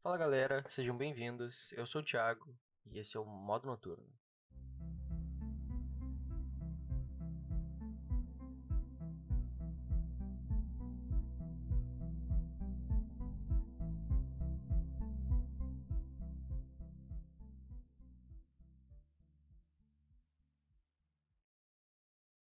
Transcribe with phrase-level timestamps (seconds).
[0.00, 1.72] Fala galera, sejam bem-vindos.
[1.72, 2.56] Eu sou o Thiago
[2.86, 4.06] e esse é o Modo Noturno.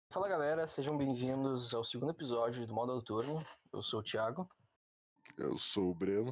[0.09, 3.45] Fala galera, sejam bem-vindos ao segundo episódio do Modo Noturno.
[3.71, 4.49] Eu sou o Thiago.
[5.37, 6.31] Eu sou o Breno.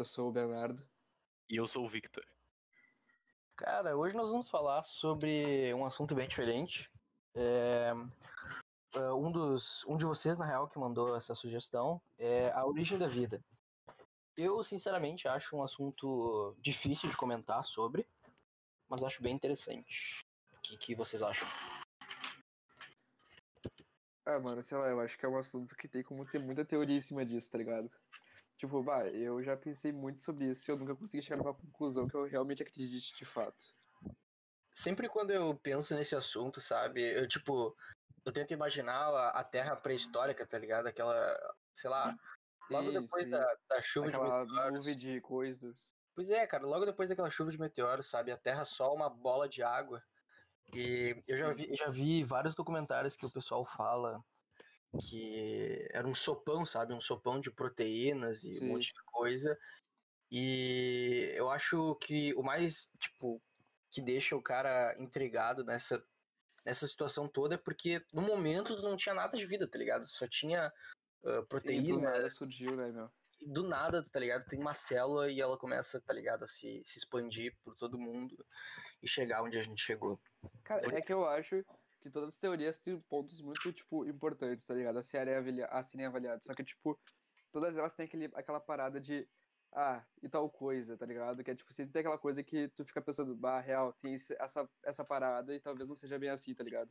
[0.00, 0.82] Eu sou o Bernardo.
[1.46, 2.26] E eu sou o Victor.
[3.54, 6.90] Cara, hoje nós vamos falar sobre um assunto bem diferente.
[7.34, 7.92] É,
[8.94, 12.96] é, um, dos, um de vocês, na real, que mandou essa sugestão é a origem
[12.96, 13.44] da vida.
[14.38, 18.06] Eu, sinceramente, acho um assunto difícil de comentar sobre,
[18.88, 20.24] mas acho bem interessante.
[20.50, 21.46] O que, que vocês acham?
[24.24, 26.64] Ah, mano, sei lá, eu acho que é um assunto que tem como ter muita
[26.64, 27.90] teoria em cima disso, tá ligado?
[28.60, 32.06] Tipo, bah, eu já pensei muito sobre isso e eu nunca consegui chegar numa conclusão
[32.06, 33.56] que eu realmente acredite de fato.
[34.74, 37.74] Sempre quando eu penso nesse assunto, sabe, eu, tipo,
[38.22, 40.88] eu tento imaginar a, a Terra pré-histórica, tá ligado?
[40.88, 42.14] Aquela, sei lá,
[42.70, 43.30] logo Sim, depois sim.
[43.30, 44.72] da, da chuva Aquela de meteoros.
[44.74, 45.74] nuvem de coisas.
[46.14, 48.30] Pois é, cara, logo depois daquela chuva de meteoros, sabe?
[48.30, 50.04] A Terra só uma bola de água.
[50.74, 54.22] E eu já vi, eu já vi vários documentários que o pessoal fala
[54.98, 56.92] que era um sopão, sabe?
[56.92, 58.64] Um sopão de proteínas e Sim.
[58.64, 59.58] um monte de coisa.
[60.30, 63.42] E eu acho que o mais, tipo,
[63.90, 66.02] que deixa o cara intrigado nessa,
[66.64, 70.06] nessa situação toda é porque no momento não tinha nada de vida, tá ligado?
[70.06, 70.72] Só tinha ah,
[71.24, 73.10] E do proteína, nada surgiu, né, meu?
[73.46, 74.46] do nada, tá ligado?
[74.46, 78.44] Tem uma célula e ela começa, tá ligado, a se, se expandir por todo mundo
[79.02, 80.20] e chegar onde a gente chegou.
[80.62, 81.64] Cara, é que eu acho
[82.00, 84.98] que todas as teorias têm pontos muito, tipo, importantes, tá ligado?
[84.98, 86.46] A serem, avalia a serem avaliados.
[86.46, 86.98] Só que, tipo,
[87.52, 89.28] todas elas têm aquele, aquela parada de.
[89.72, 91.44] Ah, e tal coisa, tá ligado?
[91.44, 94.68] Que é tipo, sempre tem aquela coisa que tu fica pensando, bah, real, tem essa,
[94.84, 96.90] essa parada e talvez não seja bem assim, tá ligado?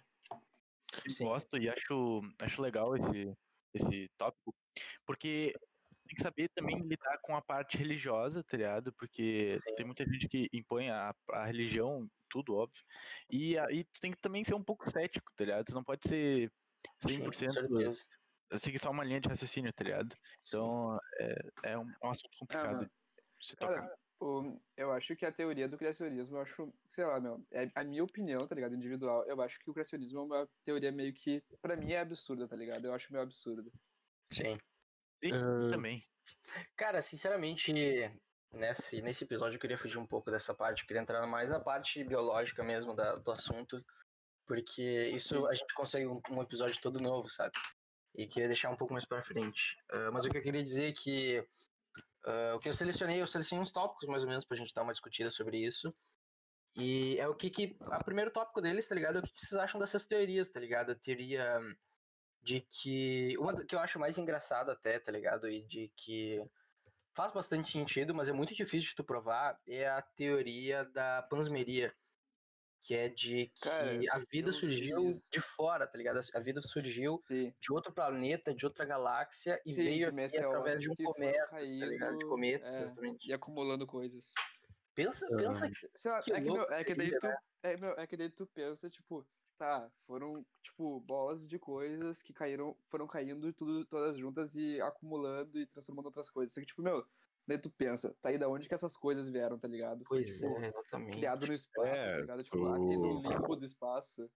[1.09, 1.25] Sim.
[1.25, 3.37] Gosto e acho, acho legal esse,
[3.73, 4.55] esse tópico,
[5.05, 5.53] porque
[6.09, 8.91] tem que saber também lidar com a parte religiosa, tá ligado?
[8.93, 9.75] Porque Sim.
[9.75, 12.83] tem muita gente que impõe a, a religião, tudo óbvio,
[13.29, 15.65] e aí tu tem que também ser um pouco cético, tá ligado?
[15.65, 16.51] Tu não pode ser
[17.07, 18.05] Sim, com 100% certeza.
[18.57, 20.15] seguir só uma linha de raciocínio, tá ligado?
[20.47, 22.85] Então é, é, um, é um assunto complicado
[23.39, 23.75] de se tocar.
[23.75, 27.69] Cara, o- eu acho que a teoria do criacionismo, eu acho, sei lá, meu, é
[27.75, 28.73] a minha opinião, tá ligado?
[28.73, 32.47] Individual, eu acho que o criacionismo é uma teoria meio que, pra mim, é absurda,
[32.47, 32.85] tá ligado?
[32.85, 33.71] Eu acho meio absurdo.
[34.31, 34.57] Sim.
[35.23, 35.69] Sim, Ah.
[35.69, 36.03] também.
[36.75, 37.71] Cara, sinceramente,
[38.51, 41.59] nesse, nesse episódio eu queria fugir um pouco dessa parte, eu queria entrar mais na
[41.59, 43.83] parte biológica mesmo da- do assunto,
[44.47, 45.47] porque isso Sim.
[45.47, 47.53] a gente consegue um, um episódio todo novo, sabe?
[48.15, 49.77] E queria deixar um pouco mais pra frente.
[49.91, 51.47] Ah, mas o que eu queria dizer é que
[52.25, 54.81] ah, o que eu selecionei, eu selecionei uns tópicos mais ou menos pra gente dar
[54.83, 55.93] uma discutida sobre isso.
[56.75, 57.77] E é o que que.
[57.81, 59.17] O primeiro tópico deles, tá ligado?
[59.17, 60.91] É o que que vocês acham dessas teorias, tá ligado?
[60.91, 61.59] A teoria
[62.41, 63.37] de que.
[63.37, 65.49] Uma que eu acho mais engraçada até, tá ligado?
[65.49, 66.41] E de que
[67.13, 71.93] faz bastante sentido, mas é muito difícil de tu provar, é a teoria da pansmeria.
[72.81, 75.29] Que é de que Cara, a vida surgiu isso.
[75.29, 76.21] de fora, tá ligado?
[76.33, 77.53] A vida surgiu Sim.
[77.59, 81.59] de outro planeta, de outra galáxia e Sim, veio aqui através de um cometa, tá
[81.59, 82.17] ligado?
[82.17, 83.29] De cometa, é, exatamente.
[83.29, 84.33] E acumulando coisas.
[84.95, 87.27] Pensa, pensa que Sei lá, Que é que, meu, é que daí tu.
[87.63, 89.27] É, meu, é que daí tu pensa, tipo,
[89.59, 95.59] tá, foram, tipo, bolas de coisas que caíram, foram caindo tudo, todas juntas e acumulando
[95.59, 96.53] e transformando outras coisas.
[96.53, 97.05] Só que, tipo, meu,
[97.47, 100.05] daí tu pensa, tá aí da onde que essas coisas vieram, tá ligado?
[100.05, 101.11] Foi, Pois tipo, é, exatamente.
[101.11, 102.43] criado no espaço, É, tá ligado?
[102.43, 104.31] Tipo, tu- assim, no limbo do espaço.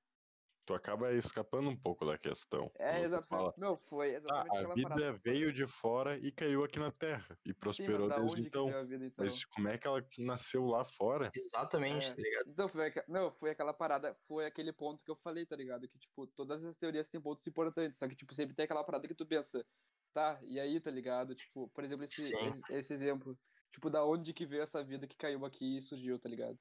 [0.65, 2.71] Tu acaba escapando um pouco da questão.
[2.79, 3.07] É.
[3.21, 5.05] Foi, Fala, meu, foi ah, exatamente a aquela parada.
[5.05, 7.37] vida veio de fora e caiu aqui na Terra.
[7.45, 8.67] E Sim, mas prosperou da desde então.
[8.87, 9.25] vida, então?
[9.25, 11.35] Mas como é que ela nasceu lá fora?
[11.35, 12.15] Exatamente, É.
[12.15, 12.49] tá ligado?
[12.49, 15.87] Então, foi, não, foi aquela parada, foi aquele ponto que eu falei, tá ligado?
[15.87, 19.07] Que, tipo, todas as teorias têm pontos importantes, só que, tipo, sempre tem aquela parada
[19.07, 19.65] que tu pensa,
[20.13, 21.35] tá, e aí, tá ligado?
[21.35, 22.35] Tipo, por exemplo, esse, Sim.
[22.35, 23.39] esse, esse exemplo.
[23.71, 26.59] Tipo, da onde que veio essa vida que caiu aqui e surgiu, tá ligado?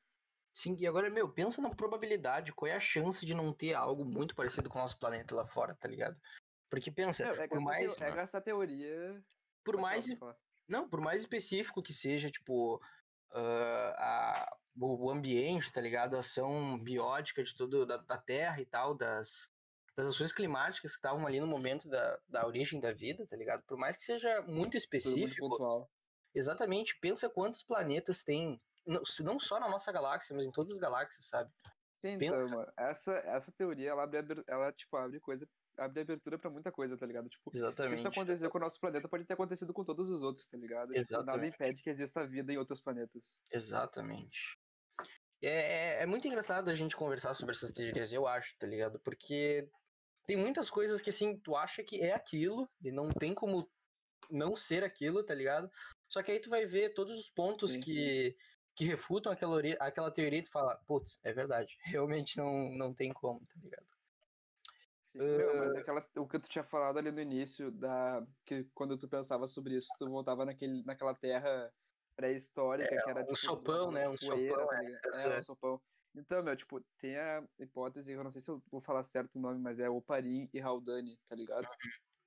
[0.52, 4.04] Sim, e agora, meu, pensa na probabilidade, qual é a chance de não ter algo
[4.04, 6.16] muito parecido com o nosso planeta lá fora, tá ligado?
[6.68, 9.22] Porque pensa, é, que por mais, teo- é essa teoria.
[9.64, 10.06] por mais,
[10.68, 12.80] não, por mais específico que seja, tipo,
[13.30, 16.16] ah, a, o, ambiente, tá ligado?
[16.16, 19.48] A ação biótica de tudo, da, da Terra e tal, das,
[19.96, 23.62] das ações climáticas que estavam ali no momento da, da origem da vida, tá ligado?
[23.64, 25.90] Por mais que seja muito muito específico, pontual.
[26.34, 30.72] Exatamente, pensa quantos planetas tem, não, se não só na nossa galáxia, mas em todas
[30.72, 31.50] as galáxias, sabe?
[32.00, 34.18] Sim, pensa- então, mano, essa, essa teoria, ela abre,
[34.48, 35.48] ela, tipo, abre coisa
[35.78, 37.30] abre abertura pra muita coisa, tá ligado?
[37.30, 37.94] Tipo, se Exatamente.
[37.94, 40.88] isso aconteceu com o nosso planeta, pode ter acontecido com todos os outros, tá ligado?
[40.92, 41.54] Tipo, nada Exatamente.
[41.54, 43.40] impede que exista vida em outros planetas.
[43.50, 44.58] Exatamente.
[45.40, 45.48] É,
[45.98, 49.00] é- é muito engraçado a gente conversar sobre essas teorias, eu acho, tá ligado?
[49.00, 49.66] Porque
[50.26, 53.68] tem muitas coisas que, assim, tu acha que é aquilo e não tem como
[54.30, 55.70] não ser aquilo, tá ligado?
[56.06, 57.80] Só que aí tu vai ver todos os pontos Sim.
[57.80, 58.36] que,
[58.74, 63.12] que refutam aquela, aquela teoria e tu fala, putz, é verdade, realmente não, não tem
[63.12, 63.86] como, tá ligado?
[65.00, 65.80] Sim, meu, mas Ah.
[65.80, 69.76] aquela, o que tu tinha falado ali no início, da, que quando tu pensava sobre
[69.76, 71.72] isso, tu voltava naquele, naquela terra
[72.14, 73.36] pré-histórica, que era um tipo.
[73.36, 74.86] sopão, né, um poeira, sopão, tá é.
[74.86, 75.14] ligado?
[75.14, 75.82] É, um sopão.
[76.14, 79.40] Então, meu, tipo, tem a hipótese, eu não sei se eu vou falar certo o
[79.40, 81.66] nome, mas é Oparin e Haldane, tá ligado?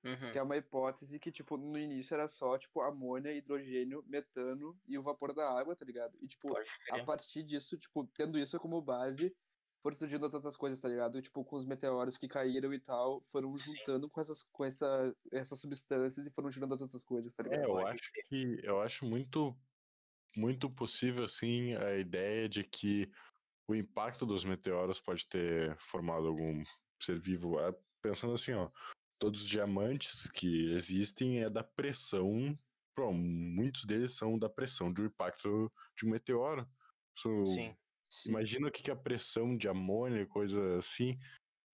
[0.06, 0.32] Uhum.
[0.32, 4.96] Que é uma hipótese que, tipo, no início era só, tipo, amônia, hidrogênio, metano e
[4.96, 6.16] o vapor da água, tá ligado?
[6.20, 6.56] E, tipo,
[6.90, 9.34] a partir disso, tipo, tendo isso como base,
[9.82, 11.20] foram surgindo as outras coisas, tá ligado?
[11.20, 13.72] Tipo, com os meteoros que caíram e tal, foram Sim.
[13.72, 17.60] juntando com essas, com essa, essas substâncias e foram tirando as outras coisas, tá ligado?
[17.60, 19.56] É, eu acho que eu acho muito
[20.36, 23.10] muito possível assim a ideia de que
[23.66, 26.62] o impacto dos meteoros pode ter formado algum
[27.00, 27.58] ser vivo.
[27.58, 28.70] É, Pensando assim, ó,
[29.18, 32.58] todos os diamantes que existem é da pressão,
[32.96, 36.68] bom, muitos deles são da pressão do impacto de um meteoro.
[37.16, 37.76] Isso- Sim.
[38.08, 38.28] Sim.
[38.30, 41.18] Imagina o que que a pressão de amônia, e coisa assim,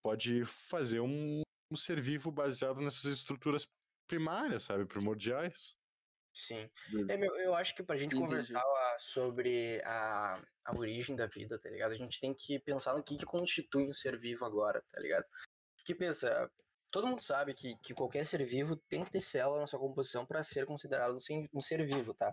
[0.02, 3.68] pode fazer um, um ser vivo baseado nessas estruturas
[4.08, 5.76] primárias, sabe, primordiais.
[6.34, 6.70] Sim.
[7.10, 8.30] É, meu, eu acho que pra gente Entendi.
[8.30, 8.64] conversar
[9.00, 11.92] sobre a, a origem da vida, tá ligado?
[11.92, 15.26] A gente tem que pensar no que, que constitui um ser vivo agora, tá ligado?
[15.84, 16.50] Que pensa,
[16.92, 20.26] todo mundo sabe que, que qualquer ser vivo tem que ter célula na sua composição
[20.26, 21.16] para ser considerado
[21.52, 22.32] um ser, vivo, tá?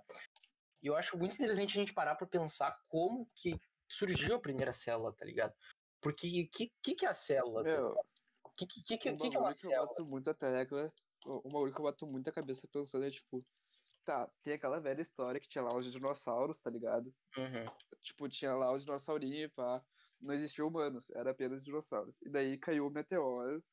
[0.83, 4.73] E eu acho muito interessante a gente parar pra pensar como que surgiu a primeira
[4.73, 5.53] célula, tá ligado?
[6.01, 7.63] Porque o que, que, que é a célula?
[7.63, 7.95] tá Meu?
[8.43, 9.87] O que, que, que, que, um que que é uma que eu célula?
[9.87, 10.93] bato muito a tecla,
[11.25, 13.45] um bagulho que eu bato muito a cabeça pensando é, tipo,
[14.03, 17.13] tá, tem aquela velha história que tinha lá os dinossauros, tá ligado?
[17.37, 17.71] Uhum.
[18.01, 19.81] Tipo, tinha lá os dinossaurinhos e pá.
[20.19, 22.21] Não existiam humanos, era apenas dinossauros.
[22.21, 23.63] E daí caiu o meteoro.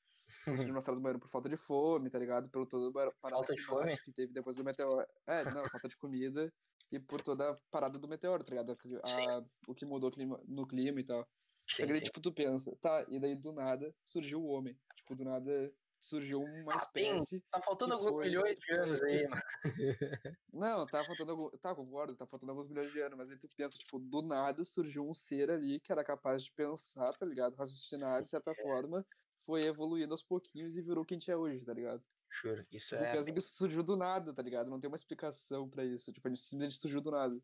[0.47, 2.49] Os dinossauros morreram por falta de fome, tá ligado?
[2.51, 3.97] Pelo todo parada Falta de fome?
[3.99, 5.07] que teve depois do meteoro.
[5.27, 6.53] É, não, falta de comida
[6.91, 8.73] e por toda a parada do meteoro, tá ligado?
[9.03, 9.29] A- Sim.
[9.29, 11.27] a- o que mudou clima- no clima e tal.
[11.69, 12.05] Sim, que daí, sim.
[12.05, 14.79] tipo, tu pensa, tá, e daí do nada surgiu o homem.
[14.97, 17.43] Tipo, do nada surgiu uma Ah, tem- espécie.
[17.51, 19.43] Tá faltando alguns foi- milhões de anos aí, mano.
[20.53, 21.51] Não, tá faltando algum.
[21.59, 24.65] Tá, concordo, tá faltando alguns milhões de anos, mas aí tu pensa, tipo, do nada
[24.65, 27.57] surgiu um ser ali que era capaz de pensar, tá ligado?
[27.57, 29.05] Raciocinar de certa forma,
[29.47, 32.03] foi evoluindo aos pouquinhos e virou quem a gente é hoje, tá ligado?
[32.31, 33.13] Juro, isso Tipo, é.
[33.13, 34.69] pensa que isso surgiu do nada, tá ligado?
[34.69, 36.13] Não tem uma explicação pra isso.
[36.13, 37.41] Tipo, a gente simplesmente surgiu do nada.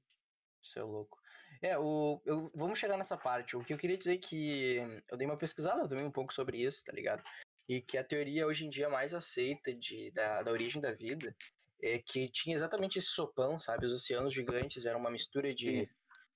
[0.61, 1.19] Isso é louco.
[1.63, 3.57] É, o, eu, vamos chegar nessa parte.
[3.57, 4.77] O que eu queria dizer é que
[5.09, 7.23] eu dei uma pesquisada também um pouco sobre isso, tá ligado?
[7.69, 11.35] E que a teoria hoje em dia mais aceita de, da, da origem da vida
[11.81, 13.87] é que tinha exatamente esse sopão, sabe?
[13.87, 15.89] Os oceanos gigantes eram uma mistura de,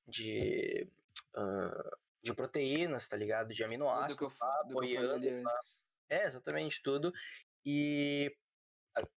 [0.09, 0.89] de,
[1.35, 1.97] ah,
[2.27, 3.49] de proteínas, tá ligado?
[3.49, 5.61] De Do que aminoácidos, eu, fa- do que eu tá?
[6.11, 7.13] É, exatamente, tudo.
[7.65, 8.37] E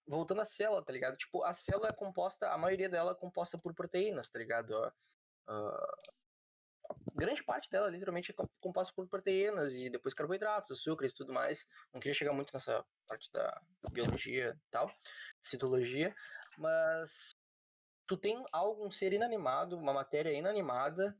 [0.07, 1.17] voltando à célula, tá ligado?
[1.17, 4.75] Tipo, a célula é composta, a maioria dela é composta por proteínas, tá ligado?
[5.47, 5.97] A
[7.13, 11.33] grande parte dela, literalmente, é co- composta por proteínas e depois carboidratos, açúcares e tudo
[11.33, 11.65] mais.
[11.93, 13.61] Não queria chegar muito nessa parte da
[13.91, 14.91] biologia e tal,
[15.41, 16.15] citologia,
[16.57, 17.35] mas
[18.07, 21.17] tu tem algo, um ser inanimado, uma matéria inanimada,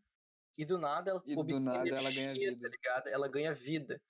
[0.60, 2.70] e do nada ela E do nada ela ganha energia, vida.
[2.70, 3.08] Tá ligado?
[3.08, 4.02] Ela ganha vida.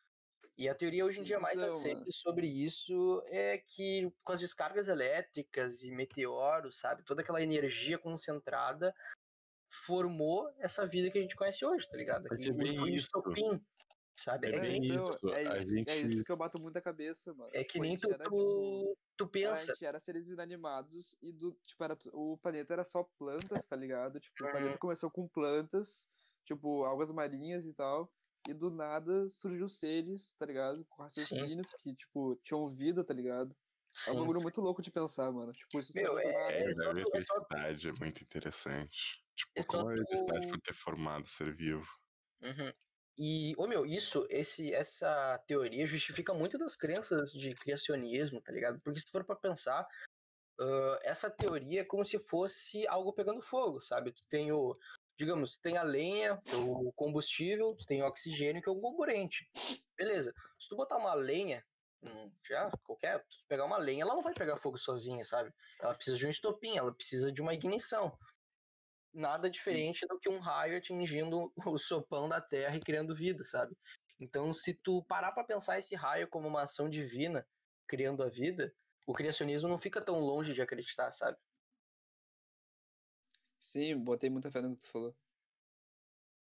[0.58, 4.40] E a teoria hoje em dia mais Então, aceita sobre isso é que com as
[4.40, 7.04] descargas elétricas e meteoros, sabe?
[7.06, 8.94] Toda aquela energia concentrada
[9.72, 12.28] formou essa vida que a gente conhece hoje, tá ligado?
[12.28, 13.08] É bem foi isso.
[13.08, 13.62] estopim,
[14.18, 14.48] sabe?
[14.48, 16.78] É É, bem então, isso, É a isso, é gente- isso que eu bato muito
[16.78, 17.52] a cabeça, mano.
[17.54, 19.66] é que Tipo, a nem tu, era, tipo, tu, A pensa.
[19.66, 24.20] gente era seres inanimados e do, tipo, era, o planeta era só plantas, tá ligado?
[24.20, 24.52] Tipo, o Uhum.
[24.52, 26.08] planeta começou com plantas,
[26.50, 28.12] tipo, algas marinhas e tal.
[28.48, 30.84] E do nada surgiu seres, tá ligado?
[30.90, 33.56] Com raciocínios que, tipo, tinham vida, tá ligado?
[34.08, 34.20] É um Sim.
[34.22, 35.52] bagulho muito louco de pensar, mano.
[35.54, 36.18] Tipo, isso Meu.
[36.18, 39.24] É, É, da é eletricidade é muito interessante.
[39.36, 41.88] Tipo, É como a eletricidade tu- pode ter formado o ser vivo.
[42.42, 42.72] Uhum.
[43.18, 48.80] E, ô meu, isso, esse, essa teoria justifica muito das crenças de criacionismo, tá ligado?
[48.82, 49.86] Porque se tu for pra pensar,
[50.60, 54.12] ah, essa teoria é como se fosse algo pegando fogo, sabe?
[54.12, 54.76] Tu tem o,
[55.20, 59.52] digamos, tem a lenha, o combustível, tem o oxigênio, que é o comburente.
[59.98, 60.34] Beleza.
[60.58, 61.62] Se tu botar uma lenha,
[62.02, 65.54] hum, já qualquer, se pegar uma lenha, ela não vai pegar fogo sozinha, sabe?
[65.82, 68.18] Ela precisa de um estopim, ela precisa de uma ignição
[69.14, 73.76] nada diferente do que um raio atingindo o sopão da Terra e criando vida, sabe?
[74.22, 77.46] Então, se tu parar pra pensar esse raio como uma ação divina
[77.86, 78.74] criando a vida,
[79.06, 81.38] o criacionismo não fica tão longe de acreditar, sabe?
[83.60, 85.16] Sim, botei muita fé no que tu falou.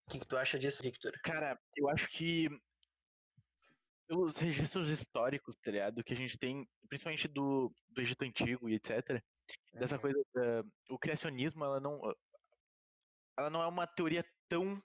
[0.06, 1.12] O que, que tu acha disso, Victor?
[1.22, 2.48] Cara, eu acho que
[4.10, 6.02] os registros históricos, tá ligado?
[6.02, 9.22] Que a gente tem, principalmente do, do Egito Antigo e etc.
[9.74, 10.00] Dessa Uhum.
[10.02, 10.24] coisa.
[10.34, 12.00] da- o criacionismo, ela não.
[13.38, 14.82] Ela não é uma teoria tão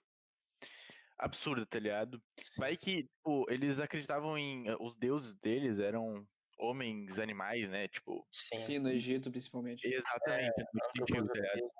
[1.18, 2.22] absurda, tá ligado?
[2.56, 4.64] Vai que, tipo, eles acreditavam em.
[4.80, 6.26] Os deuses deles eram
[6.58, 7.88] homens, animais, né?
[7.88, 8.26] Tipo.
[8.30, 8.58] Sim.
[8.58, 9.86] Sim, no Egito, principalmente.
[9.86, 10.52] Exatamente.
[10.58, 11.70] no Egito Antigo, tá ligado?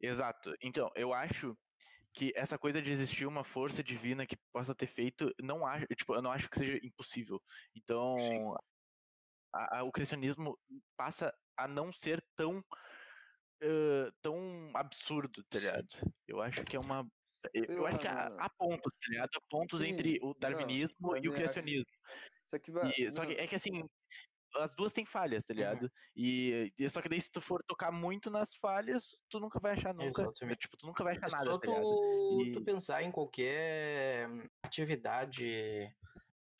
[0.00, 0.54] Exato.
[0.62, 1.56] Então, eu acho
[2.14, 6.14] que essa coisa de existir uma força divina que possa ter feito, não acho, tipo,
[6.14, 7.40] eu não acho que seja impossível.
[7.76, 8.54] Então,
[9.54, 10.58] a- a- o cristianismo
[10.96, 12.64] passa a não ser tão
[13.62, 15.66] ãh, tão absurdo, tá Sim.
[15.66, 15.88] ligado?
[16.26, 17.06] Eu acho que é uma
[17.54, 19.30] eu, eu acho que há, há pontos, tá ligado?
[19.36, 21.34] Há pontos Sim, entre o não, darwinismo e o também acho.
[21.34, 21.86] criacionismo.
[22.46, 22.90] Só que, vai.
[22.98, 23.88] E- só que é que assim,
[24.56, 25.58] as duas têm falhas, tá Uhum.
[25.58, 25.92] ligado?
[26.16, 29.72] E, e só que daí se tu for tocar muito nas falhas, tu nunca vai
[29.72, 30.58] achar nunca, Exatamente.
[30.60, 31.88] tipo, tu nunca vai achar É nada, só tá ligado?
[31.88, 34.28] tu, E- tu pensar em qualquer
[34.62, 35.94] atividade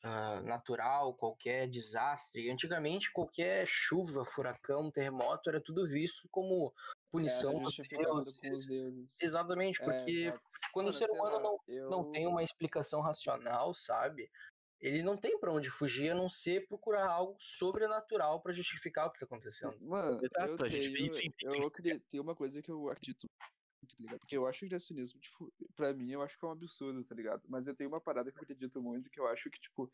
[0.03, 2.49] ah, natural, qualquer desastre.
[2.49, 6.73] Antigamente, qualquer chuva, furacão, terremoto, era tudo visto como
[7.11, 8.37] punição dos deuses.
[8.39, 9.17] com os deuses.
[9.21, 10.41] Exatamente, É, porque exato.
[10.73, 11.89] quando Mano, o ser humano lá, não, eu...
[11.89, 14.31] não tem uma explicação racional, sabe?
[14.81, 19.11] Ele não tem pra onde fugir a não ser procurar algo sobrenatural pra justificar o
[19.11, 19.77] que tá acontecendo.
[19.79, 23.29] Mano, Exato, eu a gente em eu acredito, tem uma coisa que eu acredito,
[23.81, 24.19] muito, tá ligado?
[24.19, 27.03] Porque eu acho que o criacionismo, tipo, pra mim eu acho que é um absurdo,
[27.03, 27.43] tá ligado?
[27.47, 29.91] Mas eu tenho uma parada que eu acredito muito, que eu acho que, tipo,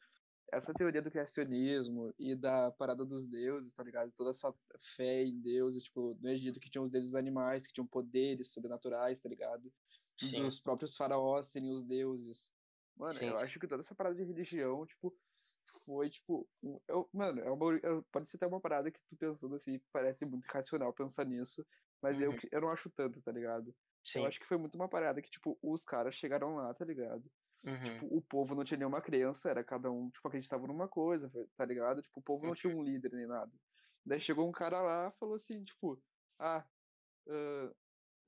[0.52, 4.12] essa teoria do criacionismo e da parada dos deuses, tá ligado?
[4.12, 4.54] Toda essa
[4.96, 9.20] fé em deuses, tipo, no Egito que tinham os deuses animais, que tinham poderes sobrenaturais,
[9.20, 9.72] tá ligado?
[10.18, 10.44] Sim.
[10.44, 12.52] Dos próprios faraós serem os deuses.
[12.98, 15.16] Mano, Sim, eu acho que toda essa parada de religião, tipo,
[15.86, 19.56] foi, tipo, um- eu, mano, é uma, pode ser até uma parada que tu pensando
[19.56, 21.66] assim, parece muito irracional pensar nisso,
[22.02, 22.38] mas eu, Uhum.
[22.38, 23.76] que- eu não acho tanto, tá ligado?
[24.04, 24.20] Sim.
[24.20, 27.30] Eu acho que foi muito uma parada que, tipo, os caras chegaram lá, tá ligado?
[27.64, 27.84] Uhum.
[27.84, 31.66] Tipo, o povo não tinha nenhuma crença, era cada um, tipo, acreditava numa coisa, tá
[31.66, 32.02] ligado?
[32.02, 33.52] Tipo, o povo não tinha um líder nem nada.
[34.06, 36.02] Daí chegou um cara lá falou assim, tipo,
[36.40, 36.66] ah,
[37.30, 37.74] ah,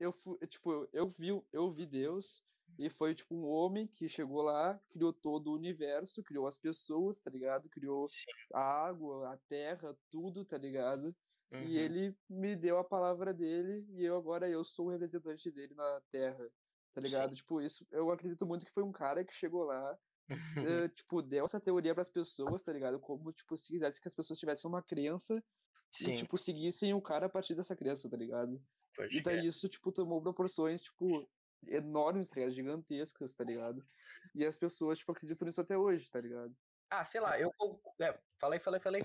[0.00, 2.44] eu fui, tipo, eu vi, eu vi Deus
[2.86, 7.18] e foi tipo um homem que chegou lá, criou todo o universo, criou as pessoas,
[7.20, 7.68] tá ligado?
[7.70, 8.50] Criou Sim.
[8.52, 11.14] a água, a terra, tudo, tá ligado?
[11.58, 11.76] E Uhum.
[11.76, 16.00] ele me deu a palavra dele e eu agora eu sou o representante dele na
[16.10, 16.50] terra,
[16.94, 17.36] tá ligado?
[17.36, 19.98] Tipo, isso eu acredito muito que foi um cara que chegou lá
[20.60, 23.00] eh, tipo, deu essa teoria pras pessoas, tá ligado?
[23.00, 25.42] Como, tipo, se quisesse que as pessoas tivessem uma crença
[25.90, 28.62] Sim, e, tipo, seguissem o cara a partir dessa crença, tá ligado?
[28.94, 29.46] pode E daí crer.
[29.46, 31.30] isso, tipo, tomou proporções, tipo,
[31.66, 32.54] enormes, tá ligado?
[32.54, 33.84] Gigantescas, tá ligado?
[34.34, 36.54] E as pessoas, tipo, acreditam nisso até hoje, tá ligado?
[36.88, 37.52] Ah, sei lá, eu.
[38.00, 39.02] É, falei, falei, falei.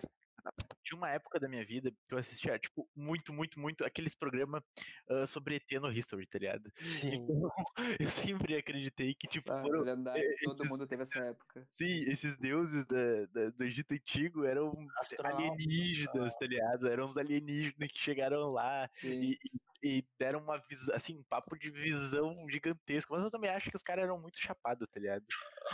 [0.84, 4.62] Tinha uma época da minha vida que eu assistia, tipo, muito, muito, muito aqueles programas
[5.10, 6.72] ah, sobre ET no History, tá ligado?
[7.12, 7.16] Sim.
[7.16, 7.52] Então,
[8.00, 9.82] eu sempre acreditei que, tipo, Ah, foram.
[9.82, 11.66] lendário, todo esses- mundo teve essa época.
[11.68, 15.38] Sim, esses deuses da- da- do Egito Antigo eram Astronauta.
[15.44, 16.88] alienígenas, tá ligado?
[16.88, 19.22] Eram os alienígenas que chegaram lá Sim.
[19.22, 19.40] e,
[19.86, 23.14] e- deram uma visão, assim, um papo de visão gigantesca.
[23.14, 25.24] Mas eu também acho que os caras eram muito chapados, tá ligado?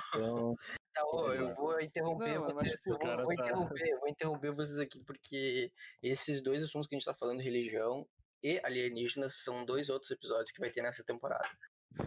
[0.10, 0.56] Então,
[1.14, 2.80] ô, eu vou interromper Não, vocês.
[2.86, 5.72] eu o vou, vou tá- interromper, vou interromper vocês aqui, porque
[6.04, 8.08] esses dois assuntos que a gente tá falando, religião
[8.44, 11.48] e alienígenas, são dois outros episódios que vai ter nessa temporada.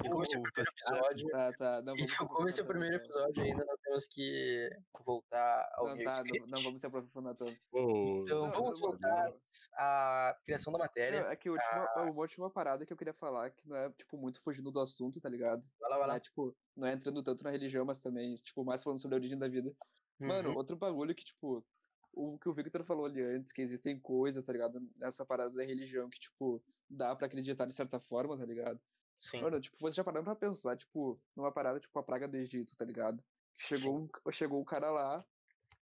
[0.01, 1.83] Como esse é o Oh, primeiro tá episódio, Tá, tá.
[1.83, 4.71] Não, vamos então, como esse é o primeiro episódio, ainda não temos que
[5.05, 7.57] voltar ao Não, tá, não, não vamos se aprofundar tanto.
[7.71, 9.33] Pô, Então, Não, vamos não, voltar
[9.75, 11.23] à criação da matéria.
[11.23, 13.91] Não, é que a última, uma última parada que eu queria falar, que não é,
[13.91, 15.63] tipo, muito fugindo do assunto, tá ligado?
[15.79, 16.17] Vai lá, vai Não lá.
[16.17, 19.19] é, tipo, não é entrando tanto na religião, mas também, tipo, mais falando sobre a
[19.19, 19.75] origem da vida.
[20.19, 20.57] Mano, Uhum.
[20.57, 21.65] outro bagulho que, tipo,
[22.13, 24.81] o que o Victor falou ali antes, que existem coisas, tá ligado?
[24.97, 28.81] Nessa parada da religião que, tipo, dá pra acreditar de certa forma, tá ligado?
[29.25, 29.41] Sim.
[29.41, 32.77] Mano, tipo, você já parando pra pensar, tipo, numa parada, tipo, a praga do Egito,
[32.77, 33.25] tá ligado?
[33.57, 35.25] Chegou, chegou o cara lá,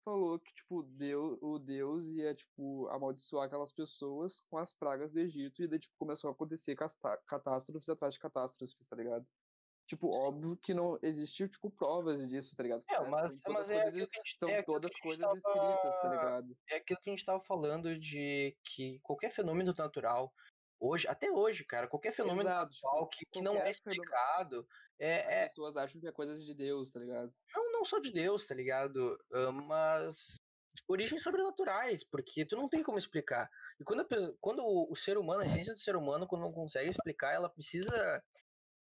[0.04, 5.20] falou que, tipo, Deus, o Deus ia, tipo, amaldiçoar aquelas pessoas com as pragas do
[5.20, 6.76] Egito, e daí, tipo, começou a acontecer
[7.28, 9.28] catástrofes atrás de catástrofes, tá ligado?
[9.86, 12.84] Tipo, óbvio que não existe, tipo, provas disso, tá ligado?
[12.90, 15.20] É, mas, São mas todas é coisas- aquilo que a gente são é todas coisas
[15.22, 16.58] tava- escritas, tá ligado?
[16.70, 20.34] É aquilo que a gente tava falando de que qualquer fenômeno natural,
[20.80, 24.68] hoje, até hoje, cara, qualquer fenômeno Exato, tipo, que, que não é fenômeno- explicado,
[25.00, 27.34] é, As é, pessoas acham que é coisas de Deus, tá ligado?
[27.56, 29.18] não, não só de Deus, tá ligado?
[29.68, 30.36] Mas
[30.88, 33.50] origens sobrenaturais, porque tu não tem como explicar.
[33.80, 34.06] E quando, a
[34.40, 37.50] quando o, o ser humano, a essência do ser humano, quando não consegue explicar, ela
[37.50, 38.24] precisa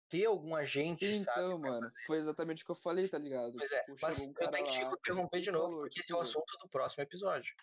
[0.09, 1.39] ter algum agente, sabe?
[1.47, 3.53] Então, pra mano, foi exatamente o que eu falei, tá ligado?
[3.57, 6.15] Pois é, Tipo, mas um eu tenho que te interromper de novo, porque esse é
[6.15, 7.53] o tipo, assunto do próximo episódio.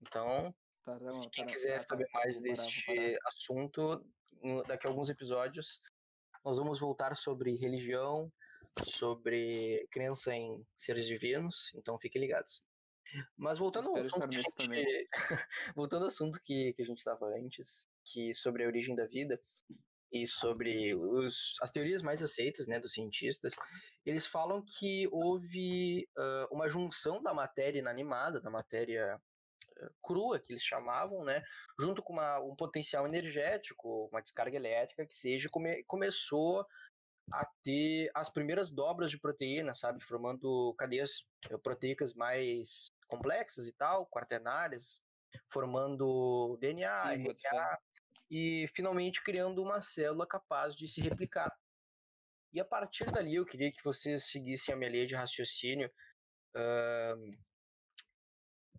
[0.00, 0.54] Então,
[1.10, 4.04] Se quem quiser saber mais deste assunto,
[4.66, 5.80] daqui a alguns episódios,
[6.44, 8.32] nós vamos voltar sobre religião,
[8.84, 12.64] sobre crença em seres divinos, então fiquem ligados.
[13.36, 14.86] Mas voltando ao assunto que gente, também.
[15.76, 19.40] voltando ao assunto que, que a gente estava antes, que sobre a origem da vida
[20.10, 23.54] e sobre os, as teorias mais aceitas, né, dos cientistas,
[24.04, 29.20] eles falam que houve ah, uma junção da matéria inanimada, da matéria
[30.02, 31.42] crua que eles chamavam, né,
[31.78, 36.66] junto com uma, um potencial energético, uma descarga elétrica que seja, come, começou
[37.32, 43.72] a ter as primeiras dobras de proteína, sabe, formando cadeias eh, proteicas mais complexas e
[43.72, 45.02] tal, quaternárias,
[45.50, 47.28] formando DNA, Sim.
[47.28, 47.78] RNA
[48.30, 51.54] e finalmente criando uma célula capaz de se replicar.
[52.52, 55.90] E a partir dali eu queria que vocês seguissem a minha linha de raciocínio
[56.54, 57.30] ahn,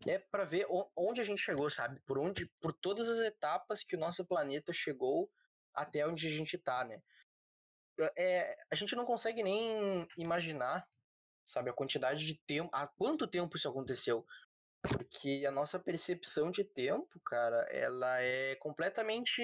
[0.05, 1.99] é para ver onde a gente chegou, sabe?
[2.01, 5.31] Por onde, por todas as etapas que o nosso planeta chegou
[5.73, 7.01] até onde a gente tá, né?
[8.17, 10.87] É, a gente não consegue nem imaginar,
[11.45, 14.25] sabe, a quantidade de tempo, há quanto tempo isso aconteceu.
[14.81, 19.41] Porque a nossa percepção de tempo, cara, ela é completamente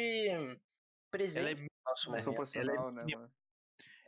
[1.09, 2.17] presente Ela é no nosso momento.
[2.25, 3.21] Desproporcional, né, mínima.
[3.21, 3.33] mano?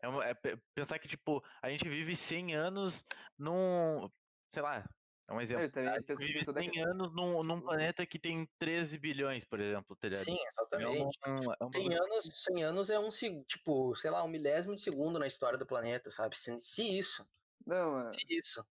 [0.02, 3.04] É, uma- é pe- pensar que, tipo, a gente vive 100 anos
[3.38, 4.10] num.
[4.50, 4.84] Sei lá,
[5.32, 5.64] é um exemplo.
[5.64, 8.06] Eu também A gente penso que vive tem toda 100 aquela- anos num, num planeta
[8.06, 10.14] que tem 13 bilhões, por exemplo, tá?
[10.16, 11.20] Sim, É um- exatamente.
[11.26, 13.10] é um 100 bagulho- anos, 100 anos é um,
[13.48, 16.40] tipo, sei lá, um milésimo de segundo na história do planeta, sabe?
[16.40, 17.28] Se, se isso,
[17.66, 18.14] Não, mano.
[18.14, 18.66] se isso,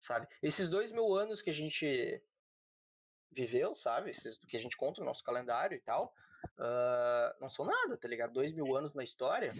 [0.00, 0.26] sabe?
[0.42, 2.22] Esses dois mil anos que a gente
[3.30, 4.10] viveu, sabe?
[4.10, 6.14] Esses que a gente conta no nosso calendário e tal,
[6.58, 8.32] ah, não são nada, tá ligado?
[8.32, 9.52] Dois mil anos na história,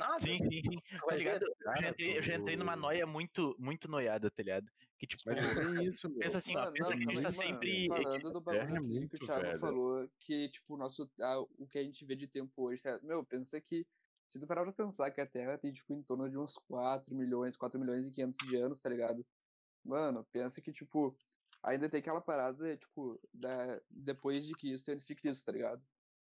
[0.00, 0.18] nada.
[0.20, 0.98] Sim, sim, sim.
[1.06, 1.42] Tá ligado?
[1.44, 4.66] Eu já, entrei, eu já entrei numa noia muito, muito noiada, tá ligado?
[4.98, 6.18] Que, tipo, Mas é isso, meu.
[6.18, 7.88] pensa assim, ó, Mano, pensa não, que a gente tá sempre.
[7.88, 9.58] Falando do bagulho é aqui que muito o Thiago velho.
[9.58, 11.10] falou, que, tipo, o nosso.
[11.20, 13.06] ah, o que a gente vê de tempo hoje, certo?
[13.06, 13.86] Meu, pensa que.
[14.26, 17.14] Se tu parar pra pensar que a Terra tem, tipo, em torno de uns 4
[17.14, 19.26] milhões, 4 milhões e 500 de anos, tá ligado?
[19.84, 21.16] Mano, pensa que, tipo,
[21.62, 25.82] ainda tem aquela parada, tipo, da, depois de Cristo e antes de Cristo, tá ligado?